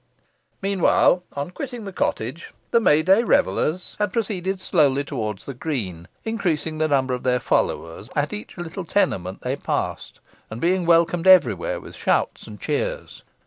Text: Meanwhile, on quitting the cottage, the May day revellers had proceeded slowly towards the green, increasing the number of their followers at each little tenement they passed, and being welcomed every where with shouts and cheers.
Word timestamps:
Meanwhile, 0.63 1.21
on 1.35 1.51
quitting 1.51 1.85
the 1.85 1.93
cottage, 1.93 2.51
the 2.71 2.79
May 2.79 3.03
day 3.03 3.21
revellers 3.23 3.95
had 3.99 4.11
proceeded 4.11 4.59
slowly 4.59 5.03
towards 5.03 5.45
the 5.45 5.53
green, 5.53 6.07
increasing 6.25 6.79
the 6.79 6.87
number 6.87 7.13
of 7.13 7.21
their 7.21 7.39
followers 7.39 8.09
at 8.15 8.33
each 8.33 8.57
little 8.57 8.83
tenement 8.83 9.41
they 9.43 9.55
passed, 9.55 10.19
and 10.49 10.59
being 10.59 10.87
welcomed 10.87 11.27
every 11.27 11.53
where 11.53 11.79
with 11.79 11.95
shouts 11.95 12.47
and 12.47 12.59
cheers. 12.59 13.21